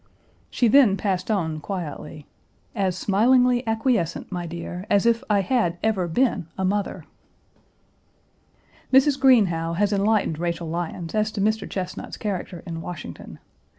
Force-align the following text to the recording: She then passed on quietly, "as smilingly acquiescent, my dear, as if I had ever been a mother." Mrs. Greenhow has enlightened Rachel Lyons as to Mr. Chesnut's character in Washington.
She 0.49 0.67
then 0.67 0.97
passed 0.97 1.29
on 1.29 1.59
quietly, 1.59 2.25
"as 2.73 2.97
smilingly 2.97 3.61
acquiescent, 3.67 4.31
my 4.31 4.47
dear, 4.47 4.83
as 4.89 5.05
if 5.05 5.23
I 5.29 5.41
had 5.41 5.77
ever 5.83 6.07
been 6.07 6.47
a 6.57 6.65
mother." 6.65 7.03
Mrs. 8.91 9.19
Greenhow 9.19 9.73
has 9.73 9.93
enlightened 9.93 10.39
Rachel 10.39 10.67
Lyons 10.69 11.13
as 11.13 11.31
to 11.33 11.39
Mr. 11.39 11.69
Chesnut's 11.69 12.17
character 12.17 12.63
in 12.65 12.81
Washington. 12.81 13.37